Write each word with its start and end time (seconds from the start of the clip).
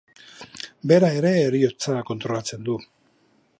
Bera 0.91 1.11
ere 1.19 1.33
heriotza 1.41 2.01
kontrolatzen 2.11 2.67
du. 2.71 2.79